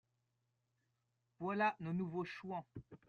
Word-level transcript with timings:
Voilà 1.39 1.75
nos 1.79 1.93
nouveaux 1.93 2.25
Chouans 2.25 2.65